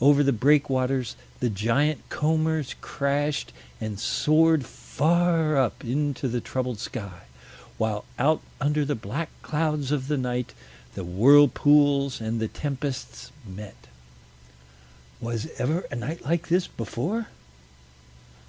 Over 0.00 0.22
the 0.22 0.32
breakwaters 0.32 1.16
the 1.40 1.50
giant 1.50 2.08
combers 2.08 2.76
crashed 2.80 3.52
and 3.80 3.98
soared 3.98 4.64
far 4.64 5.56
up 5.56 5.84
into 5.84 6.28
the 6.28 6.40
troubled 6.40 6.78
sky; 6.78 7.22
while 7.78 8.04
out 8.16 8.42
under 8.60 8.84
the 8.84 8.94
black 8.94 9.28
clouds 9.42 9.90
of 9.90 10.06
the 10.06 10.16
night 10.16 10.54
the 10.94 11.02
whirlpools 11.02 12.20
and 12.20 12.38
the 12.40 12.46
tempests 12.46 13.32
met. 13.44 13.88
Was 15.20 15.48
ever 15.58 15.80
a 15.90 15.96
night 15.96 16.24
like 16.24 16.46
this 16.46 16.68
before? 16.68 17.26